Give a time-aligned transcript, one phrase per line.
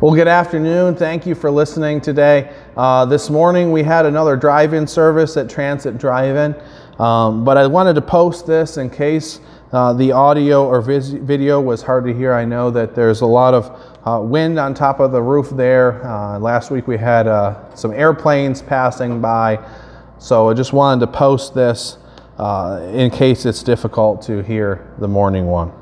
[0.00, 0.94] Well, good afternoon.
[0.94, 2.56] Thank you for listening today.
[2.74, 6.54] Uh, this morning we had another drive in service at Transit Drive In,
[6.98, 9.40] um, but I wanted to post this in case
[9.72, 12.32] uh, the audio or vis- video was hard to hear.
[12.32, 16.02] I know that there's a lot of uh, wind on top of the roof there.
[16.02, 19.62] Uh, last week we had uh, some airplanes passing by,
[20.18, 21.98] so I just wanted to post this
[22.38, 25.72] uh, in case it's difficult to hear the morning one.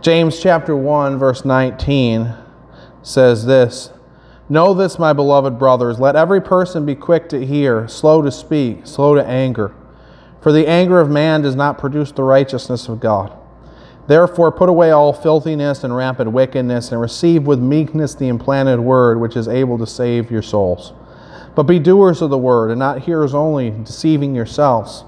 [0.00, 2.34] James chapter 1, verse 19
[3.02, 3.90] says this
[4.48, 8.86] Know this, my beloved brothers, let every person be quick to hear, slow to speak,
[8.86, 9.74] slow to anger.
[10.40, 13.36] For the anger of man does not produce the righteousness of God.
[14.06, 19.20] Therefore, put away all filthiness and rampant wickedness, and receive with meekness the implanted word,
[19.20, 20.94] which is able to save your souls.
[21.54, 25.04] But be doers of the word, and not hearers only, deceiving yourselves.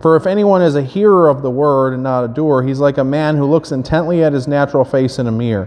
[0.00, 2.98] For if anyone is a hearer of the word and not a doer, he's like
[2.98, 5.66] a man who looks intently at his natural face in a mirror.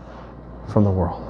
[0.71, 1.27] from the world.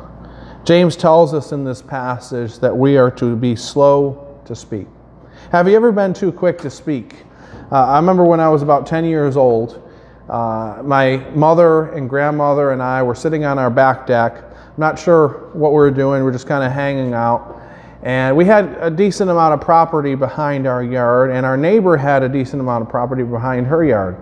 [0.63, 4.87] James tells us in this passage that we are to be slow to speak.
[5.51, 7.23] Have you ever been too quick to speak?
[7.71, 9.89] Uh, I remember when I was about 10 years old,
[10.29, 14.35] uh, my mother and grandmother and I were sitting on our back deck.
[14.37, 17.59] I'm not sure what we were doing, we are just kind of hanging out.
[18.03, 22.23] And we had a decent amount of property behind our yard, and our neighbor had
[22.23, 24.17] a decent amount of property behind her yard.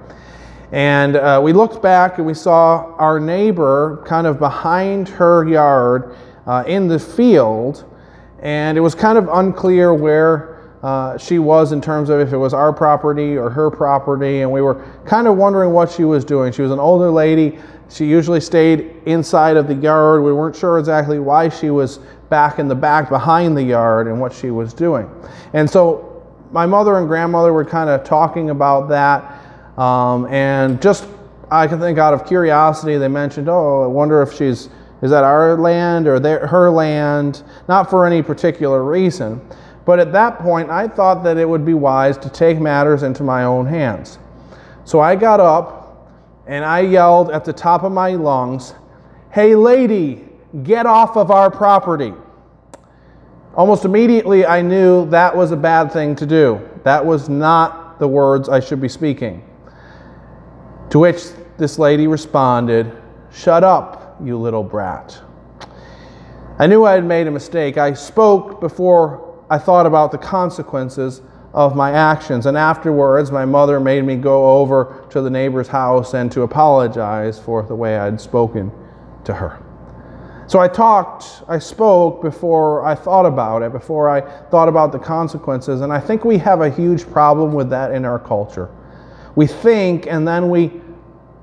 [0.72, 6.16] And uh, we looked back and we saw our neighbor kind of behind her yard
[6.46, 7.86] uh, in the field.
[8.42, 12.38] And it was kind of unclear where uh, she was in terms of if it
[12.38, 14.42] was our property or her property.
[14.42, 16.54] And we were kind of wondering what she was doing.
[16.54, 17.58] She was an older lady.
[17.90, 20.24] She usually stayed inside of the yard.
[20.24, 22.00] We weren't sure exactly why she was
[22.30, 25.10] back in the back behind the yard and what she was doing.
[25.54, 29.39] And so my mother and grandmother were kind of talking about that.
[29.80, 31.08] Um, and just,
[31.50, 34.68] I can think out of curiosity, they mentioned, oh, I wonder if she's,
[35.02, 37.44] is that our land or their, her land?
[37.70, 39.40] Not for any particular reason.
[39.86, 43.24] But at that point, I thought that it would be wise to take matters into
[43.24, 44.20] my own hands.
[44.84, 46.12] So I got up
[46.46, 48.74] and I yelled at the top of my lungs,
[49.32, 50.28] Hey, lady,
[50.64, 52.14] get off of our property.
[53.56, 56.68] Almost immediately, I knew that was a bad thing to do.
[56.84, 59.49] That was not the words I should be speaking.
[60.92, 61.24] To which
[61.58, 62.92] this lady responded,
[63.32, 65.22] Shut up, you little brat.
[66.58, 67.78] I knew I had made a mistake.
[67.78, 71.22] I spoke before I thought about the consequences
[71.54, 72.48] of my actions.
[72.48, 77.40] And afterwards, my mother made me go over to the neighbor's house and to apologize
[77.40, 78.72] for the way I'd spoken
[79.26, 79.64] to her.
[80.48, 84.98] So I talked, I spoke before I thought about it, before I thought about the
[84.98, 85.82] consequences.
[85.82, 88.70] And I think we have a huge problem with that in our culture.
[89.40, 90.70] We think and then we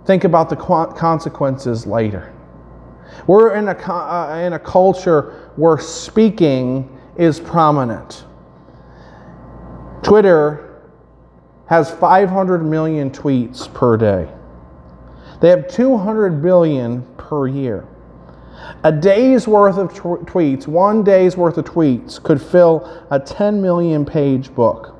[0.05, 2.31] think about the consequences later.
[3.27, 8.27] We're in a, uh, in a culture where speaking is prominent.
[10.03, 10.83] Twitter
[11.71, 14.29] has 500 million tweets per day.
[15.41, 17.89] They have 200 billion per year.
[18.85, 23.63] A day's worth of tw- tweets, one day's worth of tweets, could fill a 10
[23.63, 24.96] million page book.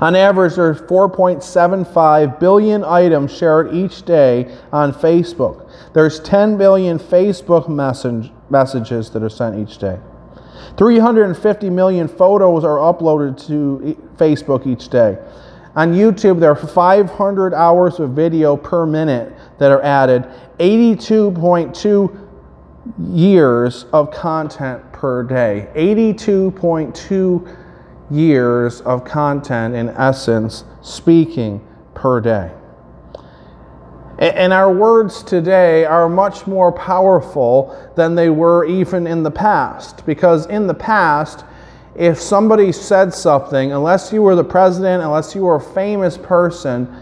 [0.00, 5.70] On average, there's 4.75 billion items shared each day on Facebook.
[5.92, 9.98] There's 10 billion Facebook message, messages that are sent each day.
[10.76, 15.18] 350 million photos are uploaded to Facebook each day.
[15.76, 20.24] On YouTube, there are 500 hours of video per minute that are added,
[20.58, 22.20] 82.2
[23.10, 25.68] years of content per day.
[25.74, 27.63] 82.2
[28.10, 32.50] years of content, in essence, speaking per day.
[34.18, 40.06] And our words today are much more powerful than they were even in the past.
[40.06, 41.44] Because in the past,
[41.96, 46.94] if somebody said something, unless you were the president, unless you were a famous person,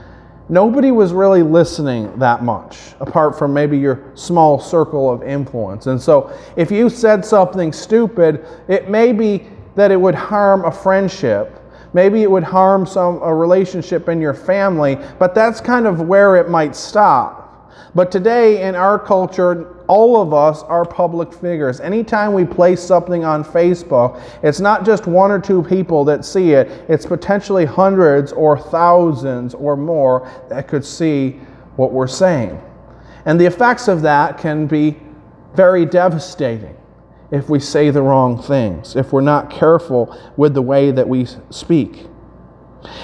[0.48, 5.86] nobody was really listening that much, apart from maybe your small circle of influence.
[5.86, 10.72] And so if you said something stupid, it may be that it would harm a
[10.72, 11.58] friendship.
[11.94, 16.36] Maybe it would harm some a relationship in your family, but that's kind of where
[16.36, 17.40] it might stop.
[17.94, 21.78] But today in our culture, All of us are public figures.
[21.80, 26.52] Anytime we place something on Facebook, it's not just one or two people that see
[26.52, 31.32] it, it's potentially hundreds or thousands or more that could see
[31.76, 32.58] what we're saying.
[33.26, 34.96] And the effects of that can be
[35.54, 36.76] very devastating
[37.32, 41.26] if we say the wrong things, if we're not careful with the way that we
[41.50, 42.06] speak.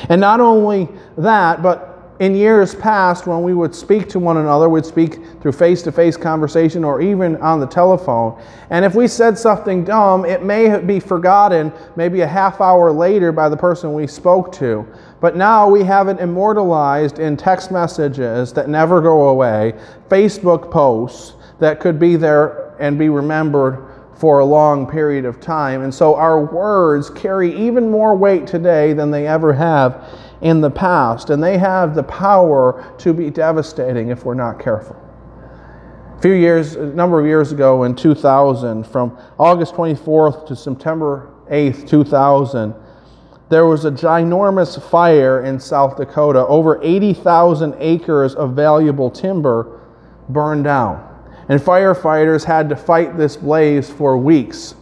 [0.08, 4.68] And not only that, but in years past, when we would speak to one another,
[4.68, 8.42] we'd speak through face to face conversation or even on the telephone.
[8.70, 13.30] And if we said something dumb, it may be forgotten maybe a half hour later
[13.30, 14.86] by the person we spoke to.
[15.20, 19.74] But now we have it immortalized in text messages that never go away,
[20.08, 23.87] Facebook posts that could be there and be remembered
[24.18, 25.82] for a long period of time.
[25.82, 30.08] And so our words carry even more weight today than they ever have
[30.40, 34.96] in the past, and they have the power to be devastating if we're not careful.
[36.16, 41.30] A few years, a number of years ago in 2000, from August 24th to September
[41.48, 42.74] 8th, 2000,
[43.48, 46.44] there was a ginormous fire in South Dakota.
[46.46, 49.80] Over 80,000 acres of valuable timber
[50.28, 51.07] burned down.
[51.48, 54.74] And firefighters had to fight this blaze for weeks.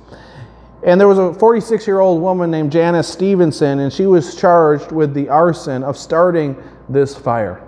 [0.82, 4.92] And there was a 46 year old woman named Janice Stevenson, and she was charged
[4.92, 6.56] with the arson of starting
[6.88, 7.62] this fire.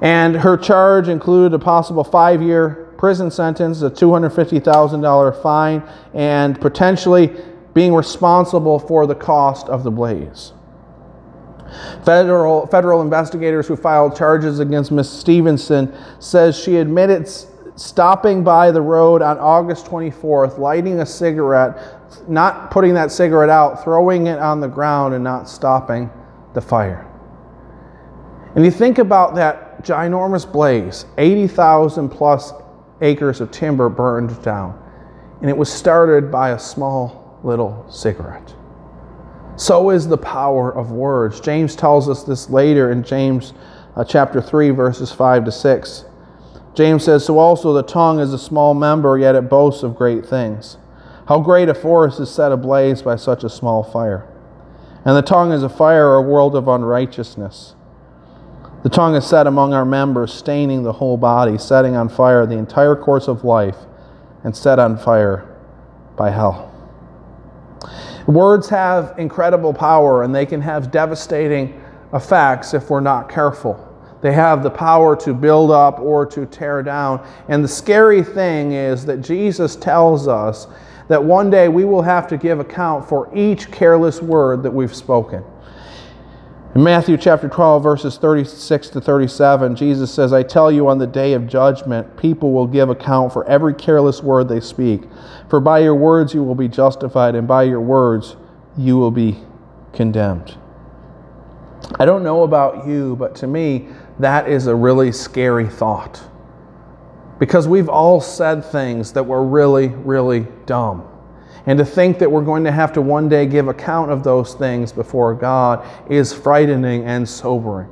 [0.00, 5.82] And her charge included a possible five year prison sentence, a $250,000 fine,
[6.14, 7.36] and potentially
[7.74, 10.52] being responsible for the cost of the blaze.
[12.04, 15.10] Federal, federal investigators who filed charges against Ms.
[15.10, 17.28] Stevenson says she admitted
[17.76, 23.84] stopping by the road on August 24th, lighting a cigarette, not putting that cigarette out,
[23.84, 26.10] throwing it on the ground, and not stopping
[26.54, 27.06] the fire.
[28.54, 32.52] And you think about that ginormous blaze 80,000 plus
[33.02, 34.82] acres of timber burned down,
[35.42, 38.54] and it was started by a small little cigarette.
[39.56, 41.40] So is the power of words.
[41.40, 43.54] James tells us this later in James
[43.96, 46.04] uh, chapter 3, verses 5 to 6.
[46.74, 50.26] James says, So also the tongue is a small member, yet it boasts of great
[50.26, 50.76] things.
[51.28, 54.28] How great a forest is set ablaze by such a small fire.
[55.06, 57.74] And the tongue is a fire, a world of unrighteousness.
[58.82, 62.58] The tongue is set among our members, staining the whole body, setting on fire the
[62.58, 63.78] entire course of life,
[64.44, 65.48] and set on fire
[66.16, 66.72] by hell.
[68.26, 71.80] Words have incredible power, and they can have devastating
[72.12, 73.82] effects if we're not careful.
[74.20, 77.24] They have the power to build up or to tear down.
[77.48, 80.66] And the scary thing is that Jesus tells us
[81.08, 84.94] that one day we will have to give account for each careless word that we've
[84.94, 85.44] spoken.
[86.76, 91.06] In Matthew chapter 12, verses 36 to 37, Jesus says, I tell you, on the
[91.06, 95.04] day of judgment, people will give account for every careless word they speak.
[95.48, 98.36] For by your words you will be justified, and by your words
[98.76, 99.38] you will be
[99.94, 100.58] condemned.
[101.98, 103.88] I don't know about you, but to me,
[104.18, 106.20] that is a really scary thought.
[107.38, 111.08] Because we've all said things that were really, really dumb.
[111.66, 114.54] And to think that we're going to have to one day give account of those
[114.54, 117.88] things before God is frightening and sobering.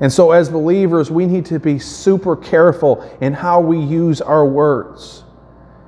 [0.00, 4.46] And so, as believers, we need to be super careful in how we use our
[4.46, 5.24] words.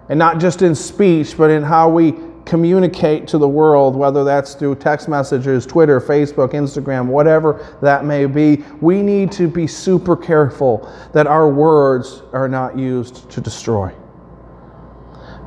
[0.09, 2.15] And not just in speech, but in how we
[2.47, 8.25] communicate to the world, whether that's through text messages, Twitter, Facebook, Instagram, whatever that may
[8.25, 13.93] be, we need to be super careful that our words are not used to destroy.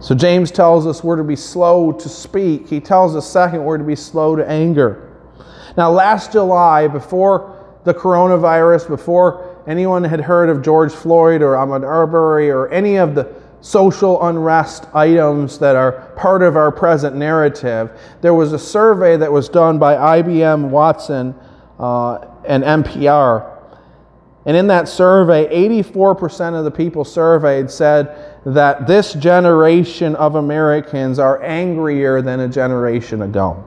[0.01, 2.67] So James tells us we're to be slow to speak.
[2.67, 5.15] He tells us, second, we're to be slow to anger.
[5.77, 11.86] Now, last July, before the coronavirus, before anyone had heard of George Floyd or Ahmaud
[11.86, 13.31] Arbery or any of the
[13.62, 17.91] social unrest items that are part of our present narrative,
[18.22, 21.36] there was a survey that was done by IBM Watson
[21.77, 23.51] uh, and NPR.
[24.48, 31.20] And in that survey, 84% of the people surveyed said that this generation of Americans
[31.20, 33.64] are angrier than a generation ago.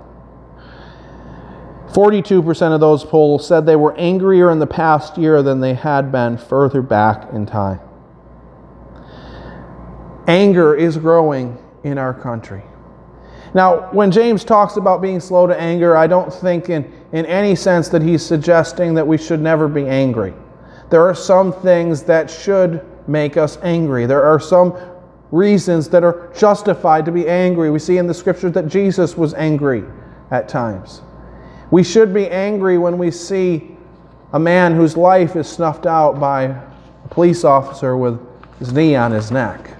[1.92, 6.10] 42% of those polls said they were angrier in the past year than they had
[6.10, 7.78] been further back in time.
[10.26, 12.62] Anger is growing in our country.
[13.54, 17.54] Now, when James talks about being slow to anger, I don't think in, in any
[17.54, 20.34] sense that he's suggesting that we should never be angry.
[20.90, 24.06] There are some things that should make us angry.
[24.06, 24.76] There are some
[25.30, 27.70] reasons that are justified to be angry.
[27.70, 29.84] We see in the scriptures that Jesus was angry
[30.30, 31.02] at times.
[31.70, 33.76] We should be angry when we see
[34.32, 38.20] a man whose life is snuffed out by a police officer with
[38.58, 39.76] his knee on his neck.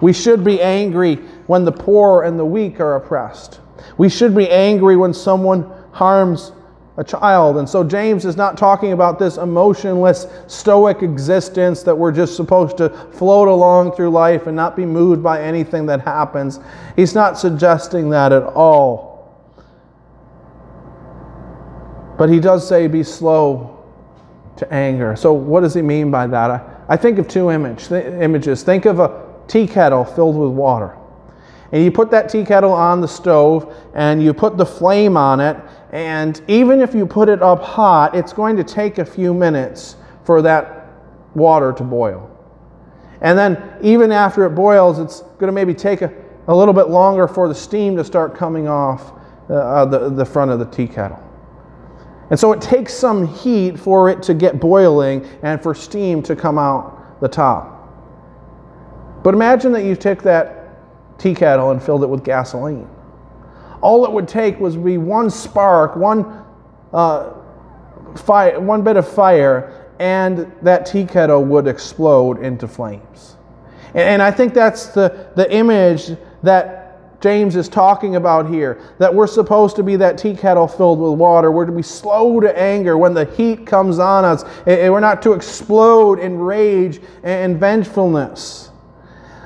[0.00, 1.16] We should be angry
[1.46, 3.60] when the poor and the weak are oppressed.
[3.98, 6.52] We should be angry when someone harms
[6.96, 7.56] a child.
[7.56, 12.76] And so James is not talking about this emotionless, stoic existence that we're just supposed
[12.78, 16.60] to float along through life and not be moved by anything that happens.
[16.96, 19.12] He's not suggesting that at all.
[22.18, 23.84] But he does say, be slow
[24.56, 25.16] to anger.
[25.16, 26.50] So, what does he mean by that?
[26.50, 28.62] I, I think of two image, th- images.
[28.62, 30.96] Think of a tea kettle filled with water.
[31.72, 35.40] And you put that tea kettle on the stove and you put the flame on
[35.40, 35.56] it.
[35.92, 39.96] And even if you put it up hot, it's going to take a few minutes
[40.24, 40.88] for that
[41.34, 42.28] water to boil.
[43.20, 46.12] And then, even after it boils, it's going to maybe take a,
[46.48, 49.12] a little bit longer for the steam to start coming off
[49.48, 51.22] uh, the, the front of the tea kettle.
[52.30, 56.34] And so it takes some heat for it to get boiling and for steam to
[56.34, 57.78] come out the top.
[59.22, 62.88] But imagine that you took that tea kettle and filled it with gasoline.
[63.82, 66.44] All it would take was be one spark, one,
[66.92, 67.34] uh,
[68.16, 73.36] fire, one bit of fire, and that tea kettle would explode into flames.
[73.88, 76.12] And, and I think that's the, the image
[76.42, 76.82] that
[77.22, 81.12] James is talking about here that we're supposed to be that tea kettle filled with
[81.12, 81.52] water.
[81.52, 84.42] We're to be slow to anger when the heat comes on us.
[84.66, 88.71] And we're not to explode in rage and vengefulness.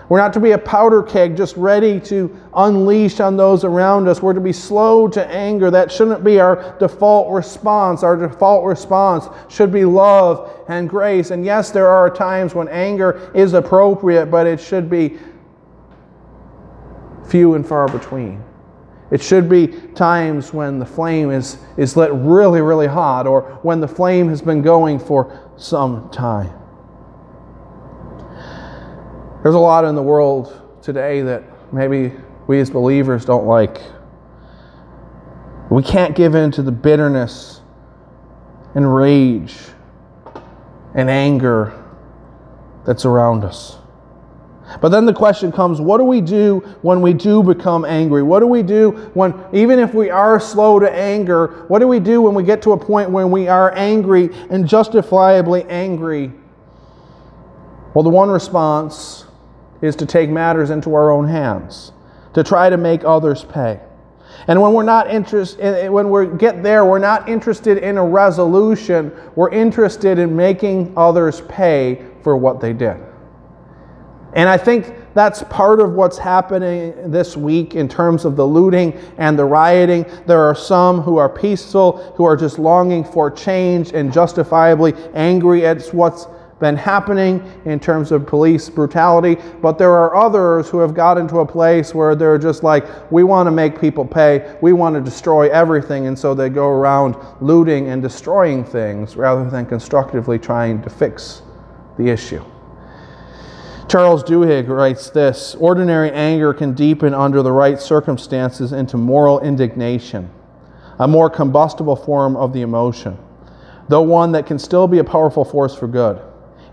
[0.08, 4.22] We're not to be a powder keg just ready to unleash on those around us.
[4.22, 5.70] We're to be slow to anger.
[5.70, 8.04] That shouldn't be our default response.
[8.04, 11.32] Our default response should be love and grace.
[11.32, 15.18] And yes, there are times when anger is appropriate, but it should be
[17.28, 18.44] few and far between.
[19.10, 23.80] It should be times when the flame is, is lit really, really hot or when
[23.80, 26.52] the flame has been going for some time.
[29.46, 32.12] There's a lot in the world today that maybe
[32.48, 33.80] we as believers don't like.
[35.70, 37.60] We can't give in to the bitterness
[38.74, 39.56] and rage
[40.96, 41.80] and anger
[42.84, 43.78] that's around us.
[44.80, 48.24] But then the question comes what do we do when we do become angry?
[48.24, 52.00] What do we do when, even if we are slow to anger, what do we
[52.00, 56.32] do when we get to a point when we are angry and justifiably angry?
[57.94, 59.25] Well, the one response
[59.82, 61.92] is to take matters into our own hands,
[62.34, 63.80] to try to make others pay.
[64.48, 67.96] And when we're not interested, eh, eh, when we get there, we're not interested in
[67.96, 69.12] a resolution.
[69.34, 72.96] We're interested in making others pay for what they did.
[74.34, 78.92] And I think that's part of what's happening this week in terms of the looting
[79.16, 80.04] and the rioting.
[80.26, 85.64] There are some who are peaceful, who are just longing for change and justifiably angry
[85.64, 86.26] at what's
[86.58, 91.40] been happening in terms of police brutality, but there are others who have got into
[91.40, 95.00] a place where they're just like, we want to make people pay, we want to
[95.02, 100.80] destroy everything, and so they go around looting and destroying things rather than constructively trying
[100.82, 101.42] to fix
[101.98, 102.42] the issue.
[103.88, 110.30] Charles Duhigg writes this Ordinary anger can deepen under the right circumstances into moral indignation,
[110.98, 113.18] a more combustible form of the emotion,
[113.88, 116.20] though one that can still be a powerful force for good.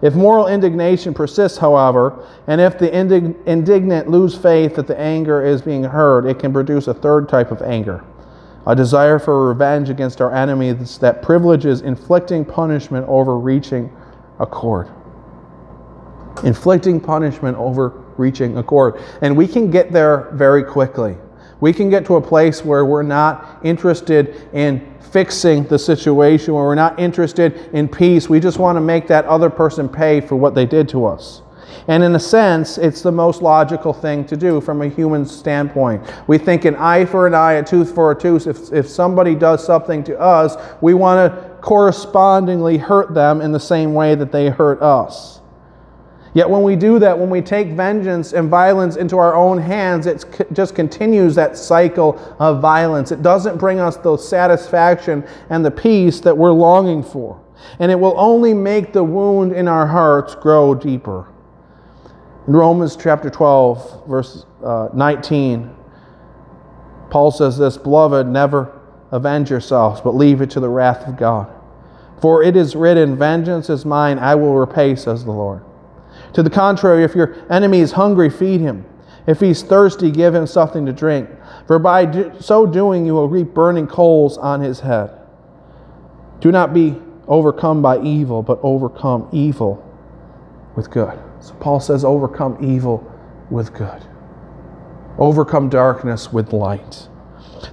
[0.03, 5.61] If moral indignation persists, however, and if the indignant lose faith that the anger is
[5.61, 8.03] being heard, it can produce a third type of anger
[8.65, 13.91] a desire for revenge against our enemies that privileges inflicting punishment over reaching
[14.39, 14.89] accord.
[16.43, 19.01] Inflicting punishment over reaching accord.
[19.21, 21.17] And we can get there very quickly.
[21.59, 26.63] We can get to a place where we're not interested in fixing the situation, where
[26.63, 28.29] we're not interested in peace.
[28.29, 31.41] We just want to make that other person pay for what they did to us.
[31.87, 36.01] And in a sense, it's the most logical thing to do from a human standpoint.
[36.27, 38.47] We think an eye for an eye, a tooth for a tooth.
[38.47, 43.59] If, if somebody does something to us, we want to correspondingly hurt them in the
[43.59, 45.41] same way that they hurt us.
[46.33, 50.07] Yet when we do that, when we take vengeance and violence into our own hands,
[50.07, 53.11] it just continues that cycle of violence.
[53.11, 57.39] It doesn't bring us the satisfaction and the peace that we're longing for.
[57.79, 61.27] And it will only make the wound in our hearts grow deeper.
[62.47, 65.73] In Romans chapter 12, verse uh, 19,
[67.11, 71.47] Paul says this Beloved, never avenge yourselves, but leave it to the wrath of God.
[72.19, 75.63] For it is written, Vengeance is mine, I will repay, says the Lord.
[76.33, 78.85] To the contrary, if your enemy is hungry, feed him.
[79.25, 81.29] If he's thirsty, give him something to drink.
[81.67, 85.11] For by do, so doing, you will reap burning coals on his head.
[86.39, 89.81] Do not be overcome by evil, but overcome evil
[90.75, 91.17] with good.
[91.39, 93.09] So Paul says, overcome evil
[93.49, 94.03] with good,
[95.17, 97.07] overcome darkness with light.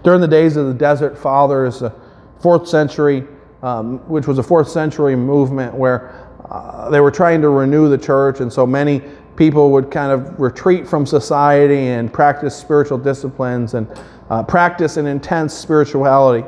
[0.04, 1.92] During the days of the Desert Fathers, the
[2.40, 3.26] fourth century,
[3.62, 7.98] um, which was a fourth century movement where uh, they were trying to renew the
[7.98, 9.02] church, and so many
[9.36, 13.88] people would kind of retreat from society and practice spiritual disciplines and
[14.28, 16.46] uh, practice an intense spirituality.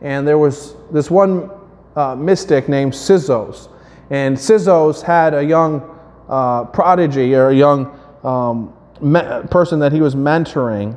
[0.00, 1.50] And there was this one
[1.96, 3.68] uh, mystic named Syzos.
[4.10, 10.00] And Syzos had a young uh, prodigy or a young um, me- person that he
[10.00, 10.96] was mentoring.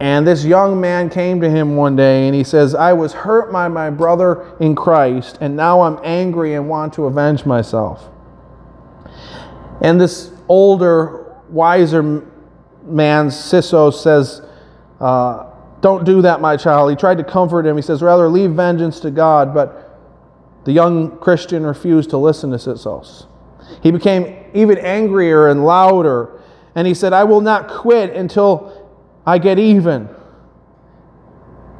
[0.00, 3.52] And this young man came to him one day and he says, I was hurt
[3.52, 8.08] by my brother in Christ, and now I'm angry and want to avenge myself.
[9.80, 12.24] And this older, wiser
[12.84, 14.42] man, Syzos, says,
[15.00, 15.50] uh,
[15.80, 16.90] Don't do that, my child.
[16.90, 17.76] He tried to comfort him.
[17.76, 19.52] He says, Rather, leave vengeance to God.
[19.52, 19.98] But
[20.64, 23.26] the young Christian refused to listen to Syzos.
[23.82, 26.40] He became even angrier and louder.
[26.74, 28.77] And he said, I will not quit until
[29.28, 30.08] I get even.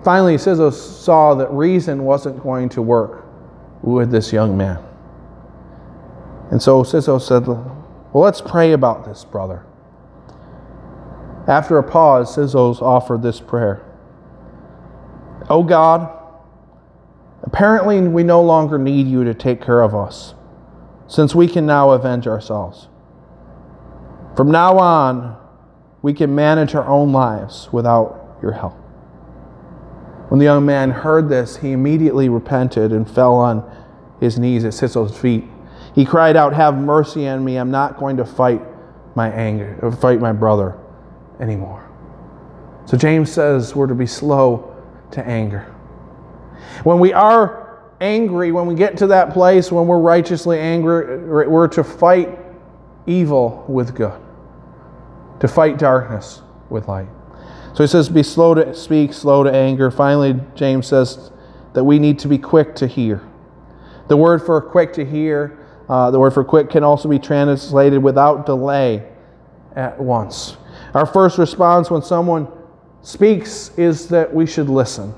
[0.04, 3.24] Finally, Syzos saw oh, that reason wasn't going to work
[3.80, 4.84] with this young man.
[6.50, 7.72] And so Syzos oh, said, Well,
[8.12, 9.64] let's pray about this, brother.
[11.46, 13.82] After a pause, Syzos offered this prayer
[15.48, 16.14] Oh God,
[17.44, 20.34] apparently we no longer need you to take care of us
[21.06, 22.88] since we can now avenge ourselves.
[24.36, 25.37] From now on,
[26.02, 28.74] we can manage our own lives without your help.
[30.28, 33.68] When the young man heard this, he immediately repented and fell on
[34.20, 35.44] his knees at Syzos' feet.
[35.94, 37.56] He cried out, Have mercy on me.
[37.56, 38.62] I'm not going to fight
[39.14, 40.78] my anger, uh, fight my brother
[41.40, 41.88] anymore.
[42.84, 44.76] So James says we're to be slow
[45.12, 45.74] to anger.
[46.84, 51.48] When we are angry, when we get to that place when we're righteously angry, uh,
[51.48, 52.38] we're to fight
[53.06, 54.20] evil with good,
[55.40, 57.08] to fight darkness with light.
[57.74, 59.90] So he says, be slow to speak, slow to anger.
[59.90, 61.30] Finally, James says
[61.74, 63.22] that we need to be quick to hear.
[64.08, 68.02] The word for quick to hear, uh, the word for quick can also be translated
[68.02, 69.06] without delay
[69.76, 70.56] at once.
[70.94, 72.48] Our first response when someone
[73.02, 75.14] speaks is that we should listen.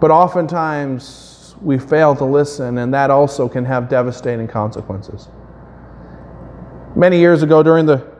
[0.00, 5.28] But oftentimes we fail to listen, and that also can have devastating consequences.
[6.96, 8.13] Many years ago, during the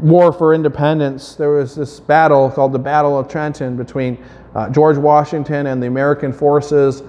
[0.00, 4.22] War for Independence, there was this battle called the Battle of Trenton between
[4.54, 7.02] uh, George Washington and the American forces,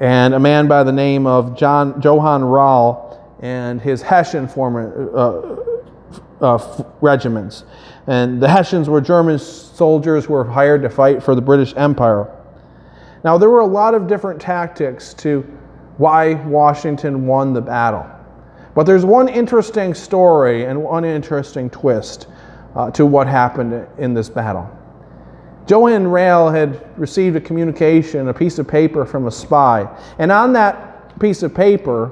[0.00, 5.56] and a man by the name of John Johann Rall and his Hessian former, uh,
[6.40, 7.64] uh, regiments.
[8.06, 12.36] And the Hessians were German soldiers who were hired to fight for the British Empire.
[13.24, 15.42] Now, there were a lot of different tactics to
[15.98, 18.06] why Washington won the battle.
[18.80, 22.28] But there's one interesting story and one interesting twist
[22.74, 24.74] uh, to what happened in this battle.
[25.68, 29.86] Johann Rall had received a communication, a piece of paper from a spy.
[30.18, 32.10] And on that piece of paper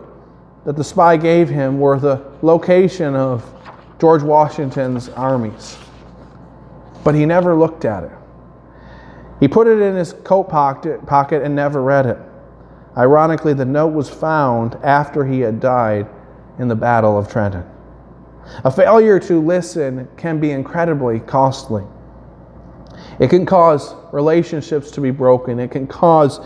[0.66, 3.50] that the spy gave him were the location of
[3.98, 5.78] George Washington's armies.
[7.02, 8.12] But he never looked at it.
[9.40, 12.18] He put it in his coat pocket and never read it.
[12.94, 16.06] Ironically, the note was found after he had died
[16.58, 17.64] in the Battle of Trenton.
[18.64, 21.84] A failure to listen can be incredibly costly.
[23.20, 26.40] It can cause relationships to be broken, it can cause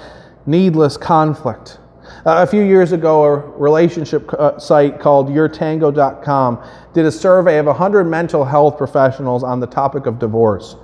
[0.46, 1.78] needless conflict.
[2.26, 7.66] Uh, a few years ago, a relationship uh, site called YourTango.com did a survey of
[7.66, 10.76] 100 mental health professionals on the topic of divorce.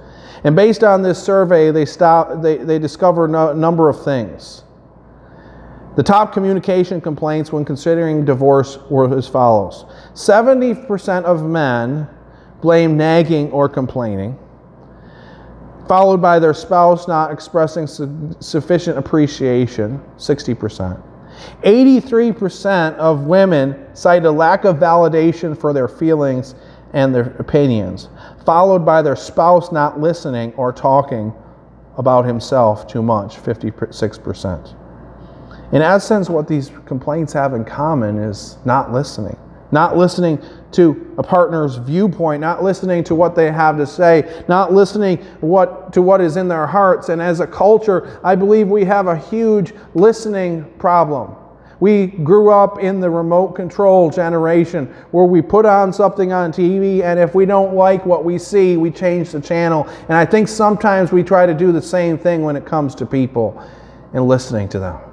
[0.44, 4.62] And based on this survey, they, stop, they, they discover a number of things.
[5.98, 9.84] The top communication complaints when considering divorce were as follows
[10.14, 12.08] 70% of men
[12.60, 14.38] blame nagging or complaining,
[15.88, 21.02] followed by their spouse not expressing su- sufficient appreciation, 60%.
[21.64, 26.54] 83% of women cite a lack of validation for their feelings
[26.92, 28.08] and their opinions,
[28.46, 31.34] followed by their spouse not listening or talking
[31.96, 34.76] about himself too much, 56%.
[35.72, 39.36] In essence, what these complaints have in common is not listening.
[39.70, 40.40] Not listening
[40.72, 45.92] to a partner's viewpoint, not listening to what they have to say, not listening what,
[45.92, 47.10] to what is in their hearts.
[47.10, 51.34] And as a culture, I believe we have a huge listening problem.
[51.80, 57.02] We grew up in the remote control generation where we put on something on TV,
[57.02, 59.86] and if we don't like what we see, we change the channel.
[60.08, 63.06] And I think sometimes we try to do the same thing when it comes to
[63.06, 63.62] people
[64.12, 65.07] and listening to them.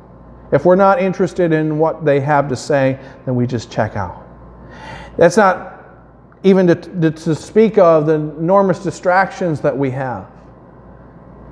[0.52, 4.24] If we're not interested in what they have to say, then we just check out.
[5.18, 5.84] That's not
[6.44, 10.30] even to, to, speak of the enormous distractions that we have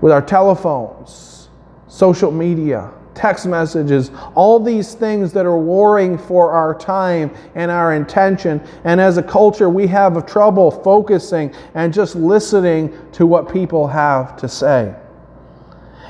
[0.02, 1.50] with our telephones,
[1.88, 7.94] social media, text messages, all these things that are warring for our time and our
[7.94, 8.62] intention.
[8.84, 14.36] And as a culture, we have trouble focusing and just listening to what people have
[14.38, 14.96] to say.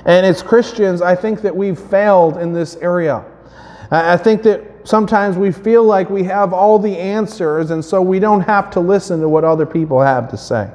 [0.05, 3.23] And as Christians, I think that we've failed in this area.
[3.89, 8.19] I think that sometimes we feel like we have all the answers, and so we
[8.19, 10.69] don't have to listen to what other people have to say.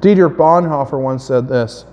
[0.00, 1.84] Dietrich Bonhoeffer once said this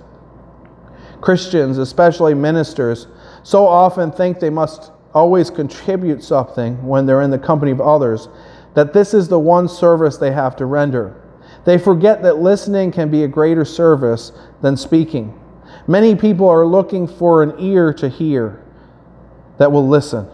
[1.20, 3.06] Christians, especially ministers,
[3.42, 8.28] so often think they must always contribute something when they're in the company of others
[8.74, 11.20] that this is the one service they have to render.
[11.64, 15.38] They forget that listening can be a greater service than speaking.
[15.86, 18.62] Many people are looking for an ear to hear
[19.58, 20.28] that will listen.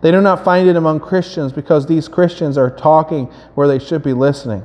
[0.00, 4.02] They do not find it among Christians because these Christians are talking where they should
[4.02, 4.64] be listening.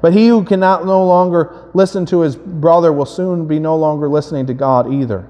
[0.00, 4.08] But he who cannot no longer listen to his brother will soon be no longer
[4.08, 5.28] listening to God either.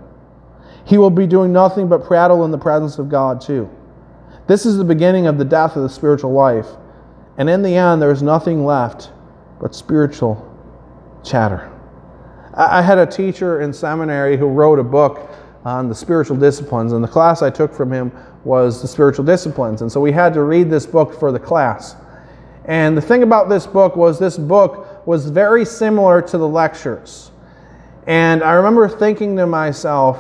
[0.85, 3.70] He will be doing nothing but prattle in the presence of God too.
[4.46, 6.66] This is the beginning of the death of the spiritual life.
[7.37, 9.11] And in the end, there is nothing left
[9.61, 10.44] but spiritual
[11.22, 11.70] chatter.
[12.59, 15.31] I had a teacher in seminary who wrote a book
[15.64, 18.11] on the spiritual disciplines, and the class I took from him
[18.42, 19.81] was the spiritual disciplines.
[19.83, 21.94] And so we had to read this book for the class.
[22.64, 27.31] And the thing about this book was this book was very similar to the lectures.
[28.09, 30.18] And I remember thinking to myself,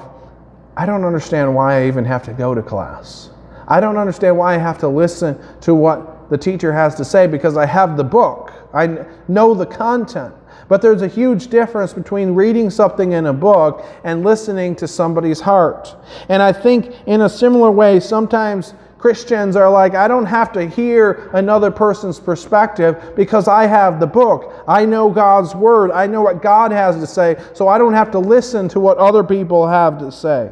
[0.76, 3.30] I don't understand why I even have to go to class.
[3.66, 7.26] I don't understand why I have to listen to what the teacher has to say
[7.26, 8.52] because I have the book.
[8.72, 10.34] I know the content.
[10.68, 15.40] But there's a huge difference between reading something in a book and listening to somebody's
[15.40, 15.94] heart.
[16.28, 20.66] And I think in a similar way, sometimes Christians are like, I don't have to
[20.66, 24.64] hear another person's perspective because I have the book.
[24.66, 25.92] I know God's word.
[25.92, 28.98] I know what God has to say, so I don't have to listen to what
[28.98, 30.50] other people have to say.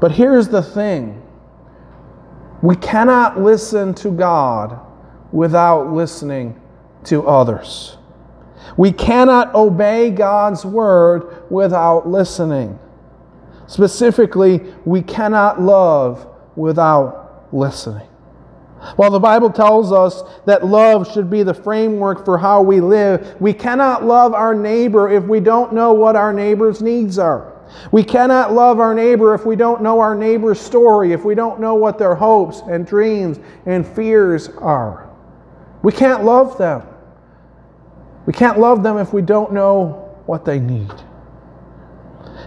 [0.00, 1.22] But here's the thing
[2.62, 4.80] we cannot listen to God
[5.32, 6.60] without listening
[7.04, 7.97] to others.
[8.76, 12.78] We cannot obey God's word without listening.
[13.66, 16.26] Specifically, we cannot love
[16.56, 18.08] without listening.
[18.96, 23.36] While the Bible tells us that love should be the framework for how we live,
[23.40, 27.54] we cannot love our neighbor if we don't know what our neighbor's needs are.
[27.92, 31.60] We cannot love our neighbor if we don't know our neighbor's story, if we don't
[31.60, 35.10] know what their hopes and dreams and fears are.
[35.82, 36.82] We can't love them.
[38.28, 40.92] We can't love them if we don't know what they need.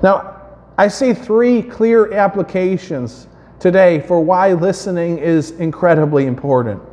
[0.04, 0.40] Now,
[0.78, 3.26] I see three clear applications
[3.60, 6.84] today for why listening is incredibly important.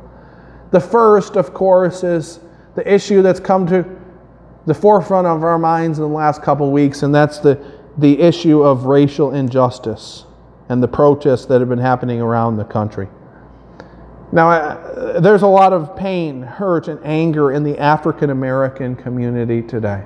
[0.71, 2.39] The first, of course, is
[2.73, 3.85] the issue that's come to
[4.65, 7.63] the forefront of our minds in the last couple weeks, and that's the,
[7.99, 10.25] the issue of racial injustice
[10.67, 13.07] and the protests that have been happening around the country.
[14.31, 20.03] Now, there's a lot of pain, hurt, and anger in the African American community today.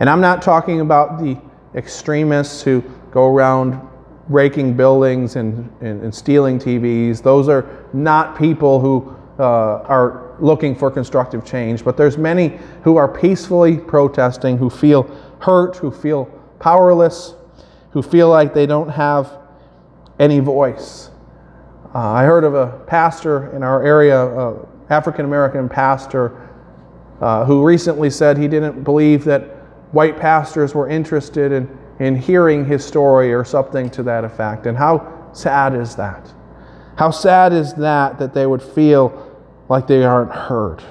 [0.00, 1.38] And I'm not talking about the
[1.74, 3.80] extremists who go around
[4.28, 7.22] breaking buildings and, and, and stealing TVs.
[7.22, 12.96] Those are not people who uh, are looking for constructive change, but there's many who
[12.96, 15.04] are peacefully protesting, who feel
[15.40, 16.24] hurt, who feel
[16.58, 17.34] powerless,
[17.90, 19.38] who feel like they don't have
[20.18, 21.10] any voice.
[21.96, 26.46] Uh, I heard of a pastor in our area, an African American pastor,
[27.22, 29.44] uh, who recently said he didn't believe that
[29.92, 34.66] white pastors were interested in in hearing his story or something to that effect.
[34.66, 36.30] And how sad is that?
[36.96, 39.34] How sad is that that they would feel
[39.70, 40.82] like they aren't heard?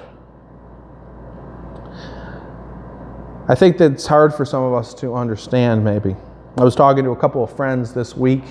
[3.46, 6.16] I think that it's hard for some of us to understand, maybe.
[6.58, 8.42] I was talking to a couple of friends this week,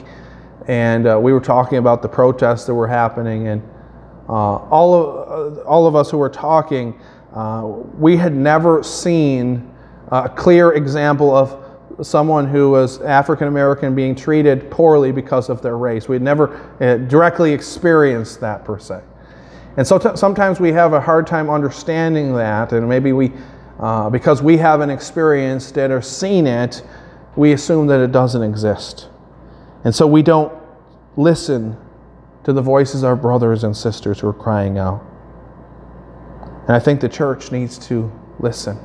[0.67, 3.47] and uh, we were talking about the protests that were happening.
[3.47, 3.61] And
[4.27, 6.99] uh, all, of, uh, all of us who were talking,
[7.33, 7.63] uh,
[7.97, 9.71] we had never seen
[10.11, 11.61] a clear example of
[12.05, 16.09] someone who was African American being treated poorly because of their race.
[16.09, 19.01] We had never uh, directly experienced that per se.
[19.77, 23.31] And so t- sometimes we have a hard time understanding that, and maybe we,
[23.79, 26.83] uh, because we haven't experienced it or seen it,
[27.35, 29.09] we assume that it doesn't exist.
[29.85, 30.51] And so we don't
[31.15, 31.77] listen
[32.43, 35.03] to the voices of our brothers and sisters who are crying out.
[36.67, 38.79] And I think the church needs to listen.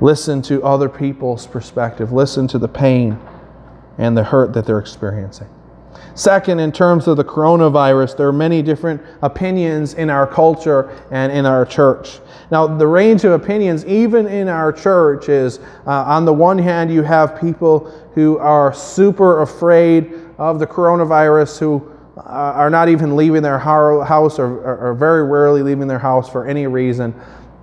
[0.00, 2.12] Listen to other people's perspective.
[2.12, 3.18] Listen to the pain
[3.98, 5.48] and the hurt that they're experiencing.
[6.14, 11.32] Second, in terms of the coronavirus, there are many different opinions in our culture and
[11.32, 12.20] in our church.
[12.50, 16.92] Now, the range of opinions, even in our church, is uh, on the one hand,
[16.92, 23.14] you have people who are super afraid of the coronavirus, who uh, are not even
[23.14, 27.14] leaving their house or, or, very rarely leaving their house for any reason.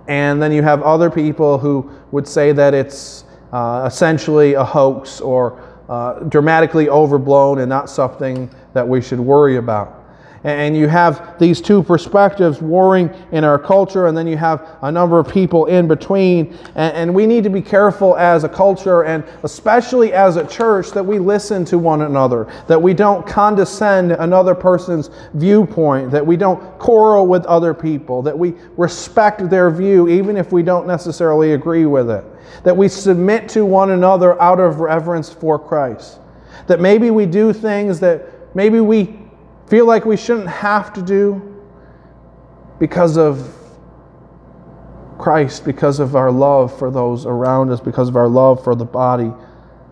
[0.06, 5.20] And then you have other people who would say that it's uh, essentially a hoax
[5.20, 10.03] or uh, dramatically overblown and not something that we should worry about.
[10.44, 14.92] And you have these two perspectives warring in our culture, and then you have a
[14.92, 16.54] number of people in between.
[16.74, 21.02] And we need to be careful as a culture, and especially as a church, that
[21.02, 26.60] we listen to one another, that we don't condescend another person's viewpoint, that we don't
[26.78, 31.86] quarrel with other people, that we respect their view, even if we don't necessarily agree
[31.86, 32.22] with it,
[32.64, 36.18] that we submit to one another out of reverence for Christ,
[36.66, 39.23] that maybe we do things that maybe we
[39.68, 41.54] feel like we shouldn't have to do
[42.78, 43.54] because of
[45.18, 48.84] Christ, because of our love for those around us, because of our love for the
[48.84, 49.32] body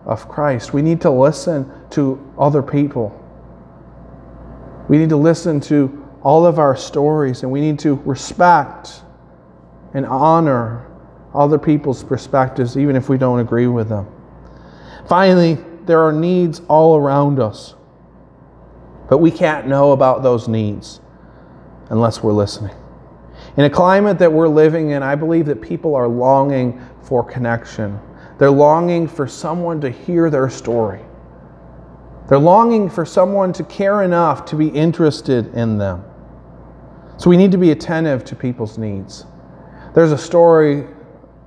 [0.05, 0.73] of Christ.
[0.73, 3.19] We need to listen to other people.
[4.89, 9.01] We need to listen to all of our stories and we need to respect
[9.93, 10.87] and honor
[11.33, 14.07] other people's perspectives, even if we don't agree with them.
[15.07, 17.75] Finally, there are needs all around us.
[19.13, 20.99] But we can't know about those needs
[21.91, 22.75] unless we're listening.
[23.57, 27.99] In a climate that we're living in, I believe that people are longing for connection.
[28.39, 31.01] They're longing for someone to hear their story.
[32.27, 36.03] They're longing for someone to care enough to be interested in them.
[37.17, 39.27] So we need to be attentive to people's needs.
[39.93, 40.87] There's a story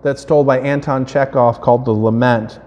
[0.04, 2.60] that's told by Anton Chekhov called The Lament.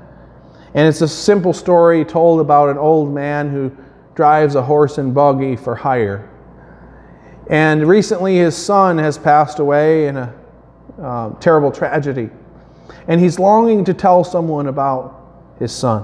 [0.74, 3.72] And it's a simple story told about an old man who
[4.20, 6.30] drives a horse and buggy for hire.
[7.50, 10.36] And recently, his son has passed away in a
[11.02, 12.30] uh, terrible tragedy.
[13.08, 16.04] And he's longing to tell someone about his son.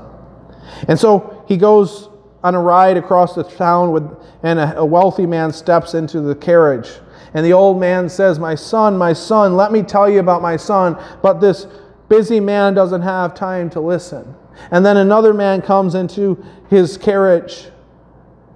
[0.88, 2.08] And so he goes
[2.42, 4.10] on a ride across the town, with,
[4.44, 6.88] and a, a wealthy man steps into the carriage.
[7.34, 10.56] And the old man says, My son, my son, let me tell you about my
[10.56, 10.98] son.
[11.22, 11.68] But this
[12.08, 14.36] busy man doesn't have time to listen.
[14.72, 17.72] And then another man comes into his carriage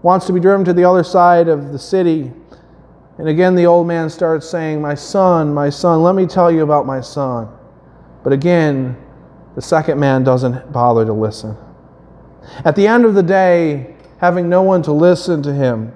[0.02, 2.32] wants to be driven to the other side of the city.
[3.18, 6.64] And again, the old man starts saying, My son, my son, let me tell you
[6.64, 7.50] about my son.
[8.24, 8.98] But again,
[9.56, 11.58] the second man doesn't bother to listen.
[12.64, 15.94] At the end of the day, having no one to listen to him,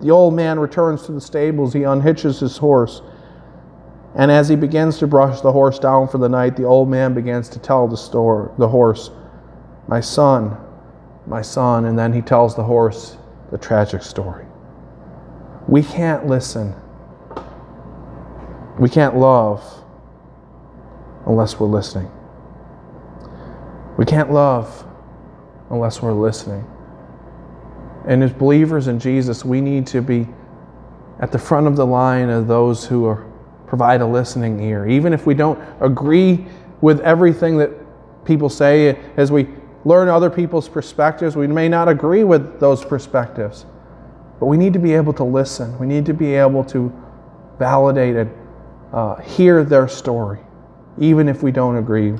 [0.00, 1.72] the old man returns to the stables.
[1.72, 3.02] He unhitches his horse.
[4.16, 7.14] And as he begins to brush the horse down for the night, the old man
[7.14, 9.10] begins to tell the, store, the horse,
[9.86, 10.56] My son,
[11.26, 11.84] my son.
[11.84, 13.16] And then he tells the horse,
[13.54, 14.44] the tragic story.
[15.68, 16.74] We can't listen.
[18.80, 19.62] We can't love
[21.24, 22.10] unless we're listening.
[23.96, 24.84] We can't love
[25.70, 26.68] unless we're listening.
[28.08, 30.26] And as believers in Jesus, we need to be
[31.20, 33.24] at the front of the line of those who are,
[33.68, 34.88] provide a listening ear.
[34.88, 36.44] Even if we don't agree
[36.80, 37.70] with everything that
[38.24, 39.46] people say, as we
[39.84, 41.36] learn other people's perspectives.
[41.36, 43.66] We may not agree with those perspectives,
[44.40, 45.78] but we need to be able to listen.
[45.78, 46.92] We need to be able to
[47.58, 48.30] validate and
[48.92, 50.40] uh, hear their story,
[50.98, 52.14] even if we don't agree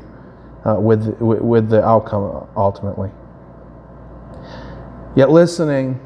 [0.65, 3.11] uh, with, with the outcome ultimately.
[5.15, 6.01] Yet listening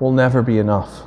[0.00, 1.02] will never be enough.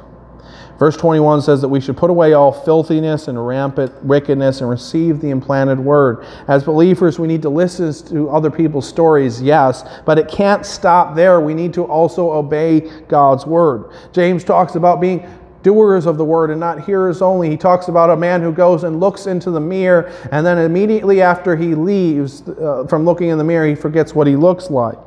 [0.78, 5.22] Verse 21 says that we should put away all filthiness and rampant wickedness and receive
[5.22, 6.26] the implanted word.
[6.48, 11.16] As believers, we need to listen to other people's stories, yes, but it can't stop
[11.16, 11.40] there.
[11.40, 13.92] We need to also obey God's word.
[14.12, 15.26] James talks about being
[15.64, 17.50] doers of the word and not hearers only.
[17.50, 21.22] He talks about a man who goes and looks into the mirror, and then immediately
[21.22, 24.98] after he leaves uh, from looking in the mirror, he forgets what he looks like.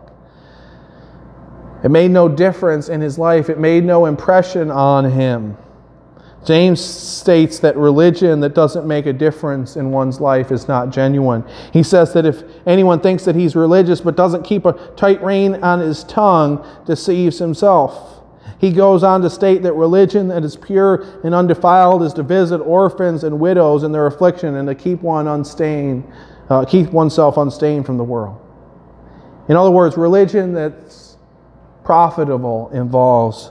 [1.84, 5.56] It made no difference in his life, it made no impression on him.
[6.44, 11.44] James states that religion that doesn't make a difference in one's life is not genuine.
[11.72, 15.56] He says that if anyone thinks that he's religious but doesn't keep a tight rein
[15.56, 18.22] on his tongue, deceives himself.
[18.60, 22.58] He goes on to state that religion that is pure and undefiled is to visit
[22.58, 26.10] orphans and widows in their affliction and to keep one unstained,
[26.50, 28.40] uh, keep oneself unstained from the world.
[29.48, 31.07] In other words, religion that's
[31.88, 33.50] profitable involves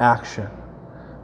[0.00, 0.46] action.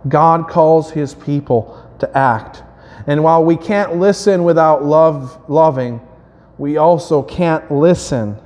[0.09, 2.63] God calls his people to act.
[3.07, 6.01] And while we can't listen without love, loving,
[6.57, 8.39] we also can't listen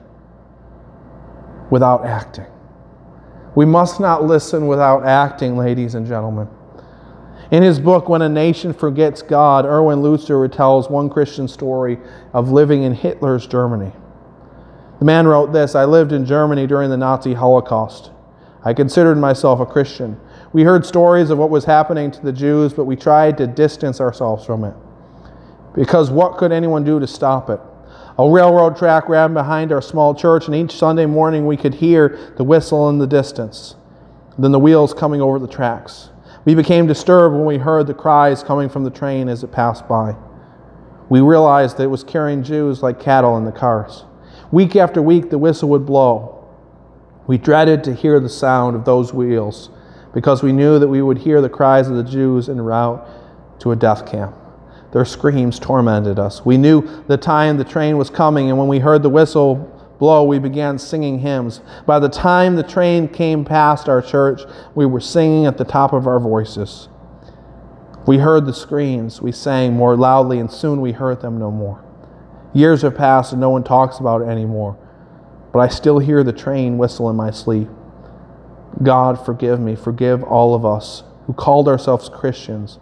[1.71, 2.47] without acting.
[3.55, 6.49] We must not listen without acting, ladies and gentlemen.
[7.53, 12.01] In his book, When a Nation Forgets God, Erwin Lutzer retells one Christian story
[12.33, 13.93] of living in Hitler's Germany.
[15.01, 18.11] The man wrote this I lived in Germany during the Nazi Holocaust.
[18.63, 20.21] I considered myself a Christian.
[20.53, 23.99] We heard stories of what was happening to the Jews, but we tried to distance
[23.99, 24.75] ourselves from it.
[25.75, 27.61] Because what could anyone do to stop it?
[28.19, 32.35] A railroad track ran behind our small church, and each Sunday morning we could hear
[32.37, 33.77] the whistle in the distance,
[34.39, 36.11] then the wheels coming over the tracks.
[36.45, 39.89] We became disturbed when we heard the cries coming from the train as it passed
[39.89, 40.15] by.
[41.09, 44.05] We realized that it was carrying Jews like cattle in the cars.
[44.53, 46.45] Week after week, the whistle would blow.
[47.27, 49.71] We dreaded to hear the sound of those wheels
[50.13, 53.07] because we knew that we would hear the cries of the Jews en route
[53.61, 54.35] to a death camp.
[54.93, 56.45] Their screams tormented us.
[56.45, 59.57] We knew the time the train was coming, and when we heard the whistle
[60.01, 61.61] blow, we began singing hymns.
[61.87, 64.41] By the time the train came past our church,
[64.75, 66.89] we were singing at the top of our voices.
[68.07, 71.85] We heard the screams, we sang more loudly, and soon we heard them no more.
[72.53, 74.77] Years have passed and no one talks about it anymore,
[75.53, 77.69] but I still hear the train whistle in my sleep.
[78.83, 82.79] God, forgive me, forgive all of us who called ourselves Christians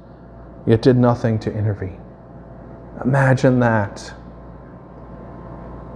[0.66, 2.00] yet did nothing to intervene.
[3.04, 4.12] Imagine that.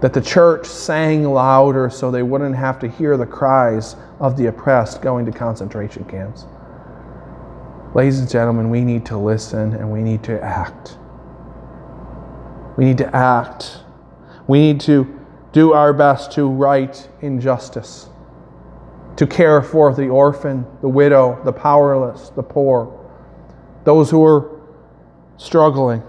[0.01, 4.47] That the church sang louder so they wouldn't have to hear the cries of the
[4.47, 6.45] oppressed going to concentration camps.
[7.95, 10.97] Ladies and gentlemen, we need to listen and we need to act.
[12.77, 13.79] We need to act.
[14.47, 15.19] We need to
[15.51, 18.09] do our best to right injustice,
[19.15, 22.99] to care for the orphan, the widow, the powerless, the poor,
[23.83, 24.59] those who are
[25.37, 26.01] struggling.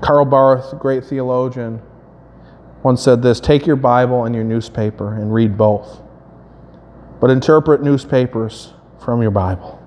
[0.00, 1.82] Karl Barth, great theologian,
[2.82, 6.00] once said this Take your Bible and your newspaper and read both,
[7.20, 9.79] but interpret newspapers from your Bible.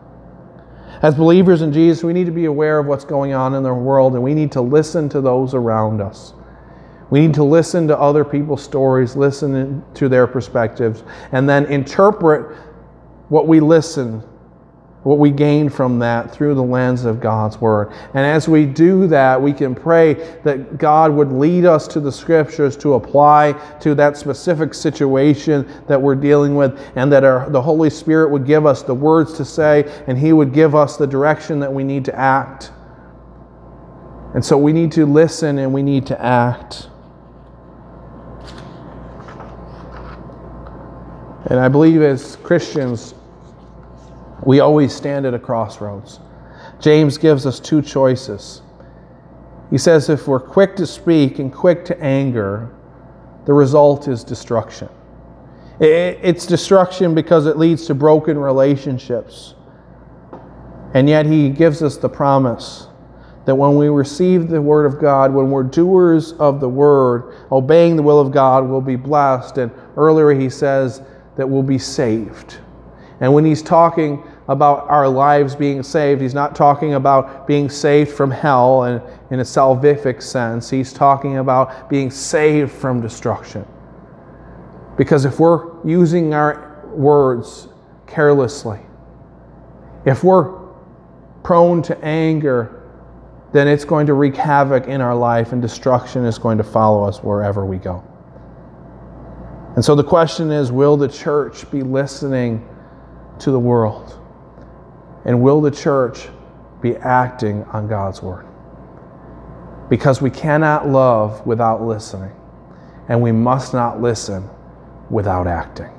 [1.04, 3.74] As believers in Jesus, we need to be aware of what's going on in the
[3.74, 6.34] world and we need to listen to those around us.
[7.10, 12.58] We need to listen to other people's stories, listen to their perspectives, and then interpret
[13.28, 14.24] what we listen
[15.04, 17.92] what we gain from that through the lens of God's Word.
[18.14, 20.14] And as we do that, we can pray
[20.44, 26.02] that God would lead us to the Scriptures to apply to that specific situation that
[26.02, 29.46] we're dealing with, and that our, the Holy Spirit would give us the words to
[29.46, 32.72] say, and He would give us the direction that we need to act.
[34.34, 36.88] And so we need to listen and we need to act.
[41.46, 43.14] And I believe as Christians,
[44.46, 46.20] we always stand at a crossroads.
[46.80, 48.62] James gives us two choices.
[49.70, 52.74] He says if we're quick to speak and quick to anger,
[53.46, 54.90] the result is destruction.
[55.80, 59.56] It's destruction because it leads to broken relationships.
[60.94, 62.88] And yet, he gives us the promise
[63.46, 67.96] that when we receive the Word of God, when we're doers of the Word, obeying
[67.96, 69.58] the will of God, we'll be blessed.
[69.58, 71.02] And earlier, he says
[71.36, 72.60] that we'll be saved.
[73.20, 76.22] And when he's talking about our lives being saved.
[76.22, 79.02] He's not talking about being saved from hell in,
[79.32, 80.70] in a salvific sense.
[80.70, 83.66] He's talking about being saved from destruction.
[84.98, 87.70] Because if we're using our words
[88.06, 88.80] carelessly,
[90.06, 90.62] if we're
[91.44, 92.84] prone to anger,
[93.54, 97.04] then it's going to wreak havoc in our life and destruction is going to follow
[97.04, 98.04] us wherever we go.
[99.76, 102.68] And so the question is will the church be listening
[103.40, 104.20] to the world?
[105.26, 106.28] And will the church
[106.82, 108.46] be acting on God's word?
[109.90, 112.34] Because we cannot love without listening,
[113.08, 114.50] and we must not listen
[115.10, 115.94] without acting.